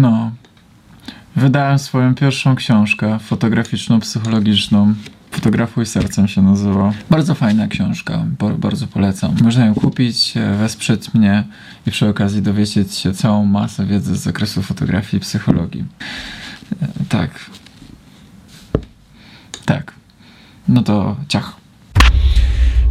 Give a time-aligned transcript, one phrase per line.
[0.00, 0.30] No.
[1.36, 4.94] Wydałem swoją pierwszą książkę fotograficzną, psychologiczną.
[5.30, 6.92] Fotografuj sercem się nazywa.
[7.10, 8.24] Bardzo fajna książka,
[8.58, 9.34] bardzo polecam.
[9.42, 11.44] Można ją kupić, e, wesprzeć mnie
[11.86, 15.84] i przy okazji dowiedzieć się całą masę wiedzy z zakresu fotografii i psychologii.
[16.82, 17.30] E, tak.
[19.64, 19.92] Tak.
[20.68, 21.56] No to ciach.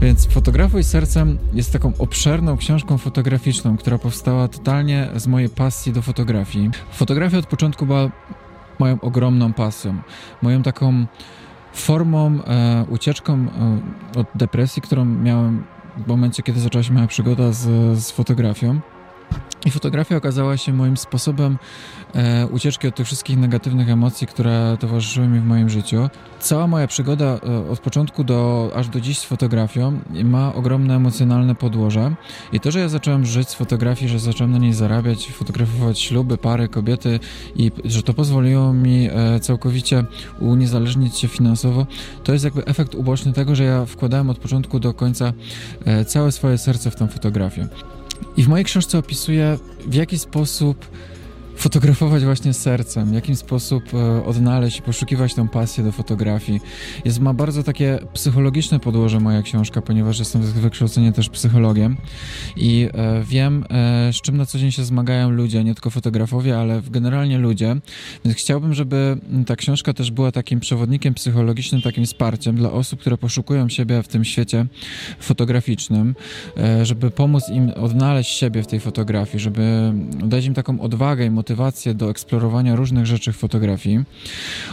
[0.01, 6.01] Więc Fotografuj sercem jest taką obszerną książką fotograficzną, która powstała totalnie z mojej pasji do
[6.01, 6.69] fotografii.
[6.91, 8.11] Fotografia od początku była
[8.79, 9.97] moją ogromną pasją,
[10.41, 11.05] moją taką
[11.73, 15.63] formą, e, ucieczką e, od depresji, którą miałem
[15.97, 18.79] w momencie, kiedy zaczęła się moja przygoda z, z fotografią.
[19.67, 21.57] I fotografia okazała się moim sposobem
[22.15, 26.09] e, ucieczki od tych wszystkich negatywnych emocji, które towarzyszyły mi w moim życiu.
[26.39, 31.55] Cała moja przygoda e, od początku do aż do dziś z fotografią ma ogromne emocjonalne
[31.55, 32.15] podłoże.
[32.51, 36.37] I to, że ja zacząłem żyć z fotografii, że zacząłem na niej zarabiać, fotografować śluby,
[36.37, 37.19] pary, kobiety
[37.55, 40.03] i że to pozwoliło mi e, całkowicie
[40.39, 41.87] uniezależnić się finansowo,
[42.23, 45.33] to jest jakby efekt uboczny tego, że ja wkładałem od początku do końca
[45.85, 47.67] e, całe swoje serce w tą fotografię.
[48.37, 50.85] I w mojej książce opisuję, w jaki sposób
[51.57, 56.61] fotografować właśnie sercem, w jaki sposób e, odnaleźć i poszukiwać tą pasję do fotografii.
[57.05, 61.97] Jest, ma bardzo takie psychologiczne podłoże moja książka, ponieważ jestem z wykształcenia też psychologiem
[62.55, 66.57] i e, wiem, e, z czym na co dzień się zmagają ludzie, nie tylko fotografowie,
[66.57, 67.75] ale generalnie ludzie.
[68.25, 73.17] Więc chciałbym, żeby ta książka też była takim przewodnikiem psychologicznym, takim wsparciem dla osób, które
[73.17, 74.65] poszukują siebie w tym świecie
[75.19, 76.15] fotograficznym,
[76.83, 79.93] żeby pomóc im odnaleźć siebie w tej fotografii, żeby
[80.23, 83.99] dać im taką odwagę i motywację motywację do eksplorowania różnych rzeczy w fotografii.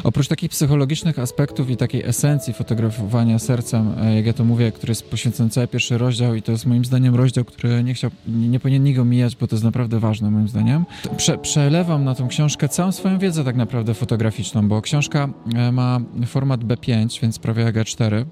[0.05, 4.91] Oprócz takich psychologicznych aspektów i takiej esencji fotografowania sercem, e, jak ja to mówię, który
[4.91, 8.61] jest poświęcony cały pierwszy rozdział i to jest moim zdaniem rozdział, który nie chciał, nie
[8.61, 10.84] powinien niego mijać, bo to jest naprawdę ważne moim zdaniem.
[11.17, 16.01] Prze przelewam na tą książkę całą swoją wiedzę tak naprawdę fotograficzną, bo książka e, ma
[16.27, 18.25] format B5, więc prawie jak A4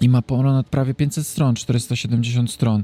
[0.00, 2.82] i ma ponad prawie 500 stron, 470 stron,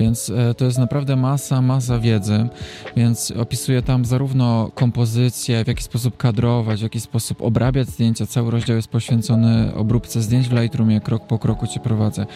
[0.00, 2.48] więc e, to jest naprawdę masa, masa wiedzy,
[2.96, 8.50] więc opisuję tam zarówno kompozycję, w jaki sposób kadrować, w jaki sposób obrabiać zdjęcia, cały
[8.50, 12.26] rozdział jest poświęcony obróbce zdjęć w Lightroomie, krok po kroku cię prowadzę,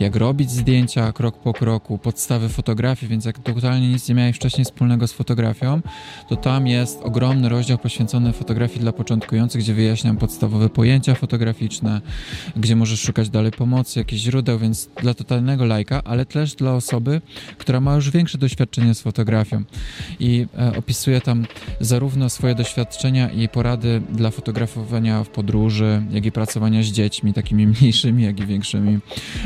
[0.00, 4.64] jak robić zdjęcia krok po kroku, podstawy fotografii, więc jak totalnie nic nie miałeś wcześniej
[4.64, 5.80] wspólnego z fotografią,
[6.28, 12.00] to tam jest ogromny rozdział poświęcony fotografii dla początkujących, gdzie wyjaśniam podstawowe pojęcia fotograficzne,
[12.56, 17.20] gdzie możesz szukać dalej pomocy, jakichś źródeł, więc dla totalnego lajka, ale też dla osoby,
[17.58, 19.62] która ma już większe doświadczenie z fotografią.
[20.20, 21.46] I e, opisuje tam
[21.80, 27.66] zarówno swoje doświadczenia i porady dla fotografowania w podróży, jak i pracowania z dziećmi, takimi
[27.80, 28.98] mniejszymi, jak i większymi,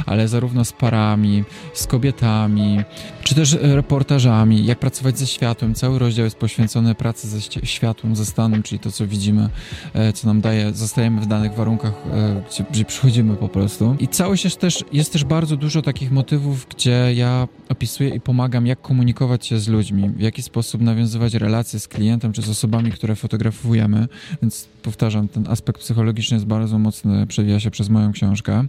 [0.07, 1.45] ale zarówno z parami,
[1.75, 2.85] z kobietami,
[3.25, 5.75] czy też reportażami, jak pracować ze światłem.
[5.75, 9.49] Cały rozdział jest poświęcony pracy ze światłem, ze stanem, czyli to, co widzimy,
[9.95, 13.97] e, co nam daje, zostajemy w danych warunkach, e, gdzie, gdzie przychodzimy po prostu.
[14.01, 18.67] I całość jest też, jest też bardzo dużo takich motywów, gdzie ja opisuję i pomagam,
[18.67, 22.93] jak komunikować się z ludźmi, w jaki sposób nawiązywać relacje z klientem czy z osobami,
[22.93, 24.09] które fotografujemy.
[24.43, 28.65] Więc powtarzam, ten aspekt psychologiczny jest bardzo mocny, przewija się przez moją książkę,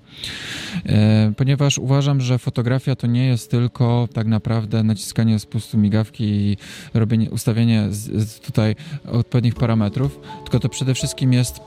[0.86, 4.45] e, ponieważ uważam, że fotografia to nie jest tylko tak naprawdę
[4.84, 6.58] naciskanie spustu migawki i
[6.94, 8.76] robienie, ustawienie z, z tutaj
[9.12, 11.60] odpowiednich parametrów, tylko to przede wszystkim jest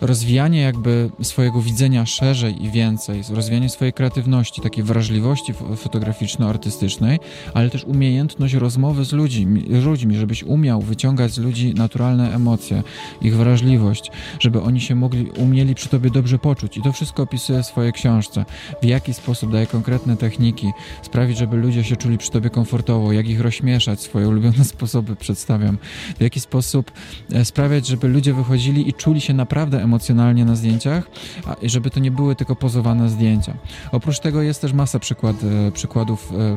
[0.00, 7.18] rozwijanie jakby swojego widzenia szerzej i więcej, rozwijanie swojej kreatywności, takiej wrażliwości fotograficzno-artystycznej,
[7.54, 12.82] ale też umiejętność rozmowy z ludźmi, ludźmi, żebyś umiał wyciągać z ludzi naturalne emocje,
[13.22, 14.10] ich wrażliwość,
[14.40, 16.76] żeby oni się mogli, umieli przy tobie dobrze poczuć.
[16.76, 18.44] I to wszystko opisuję w swojej książce.
[18.82, 20.70] W jaki sposób daję konkretne techniki,
[21.02, 25.78] sprawić, żeby ludzie się czuli przy tobie komfortowo, jak ich rozśmieszać, swoje ulubione sposoby przedstawiam,
[26.18, 26.90] w jaki sposób
[27.32, 31.10] e, sprawiać, żeby ludzie wychodzili i czuli się naprawdę emocjonalnie emocjonalnie na zdjęciach,
[31.46, 33.54] a żeby to nie były tylko pozowane zdjęcia.
[33.92, 36.56] Oprócz tego jest też masa przykład, e, przykładów e,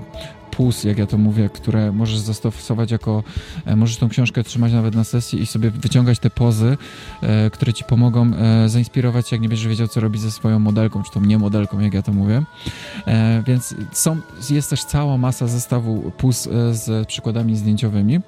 [0.52, 3.24] PUS, jak ja to mówię, które możesz zastosować jako,
[3.66, 6.78] e, możesz tą książkę trzymać nawet na sesji i sobie wyciągać te pozy,
[7.54, 8.32] które ci pomogą
[8.68, 11.94] zainspirować, jak nie będziesz wiedział, co robić ze swoją modelką, czy tą nie modelką, jak
[11.94, 12.44] ja to mówię.
[13.48, 14.18] Więc są,
[14.50, 18.20] jest też cała masa zestawu PUS z przykładami zdjęciowymi.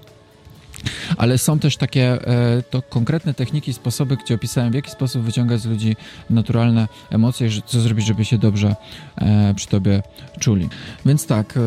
[1.18, 5.62] Ale są też takie e, to konkretne techniki, sposoby, gdzie opisałem, w jaki sposób wyciągać
[5.62, 5.96] z ludzi
[6.30, 8.76] naturalne emocje, co zrobić, żeby się dobrze
[9.18, 10.04] e, przy tobie
[10.40, 10.70] czuli.
[11.06, 11.60] Więc tak, e,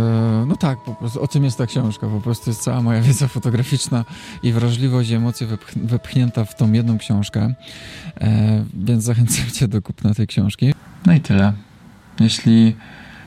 [0.47, 2.07] no tak, po prostu o czym jest ta książka?
[2.07, 4.05] Po prostu jest cała moja wiedza fotograficzna
[4.43, 7.55] i wrażliwość i emocje wypch wypchnięta w tą jedną książkę.
[8.75, 10.75] Więc zachęcam cię do kupna tej książki.
[11.07, 11.53] No i tyle.
[12.21, 12.77] Jeśli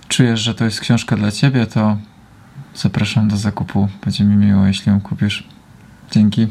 [0.07, 1.97] czujesz, że to jest książka dla ciebie, to
[2.75, 3.87] zapraszam do zakupu.
[4.05, 5.47] Będzie mi miło, jeśli ją kupisz.
[6.11, 6.47] Dzięki.